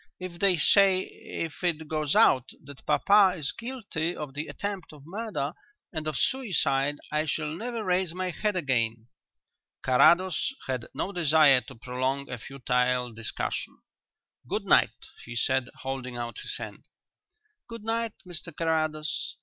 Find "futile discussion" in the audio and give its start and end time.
12.39-13.77